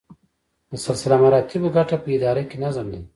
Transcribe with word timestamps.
د 0.69 0.73
سلسله 0.85 1.15
مراتبو 1.23 1.67
ګټه 1.75 1.95
په 2.03 2.09
اداره 2.15 2.43
کې 2.49 2.57
نظم 2.63 2.85
دی. 2.93 3.01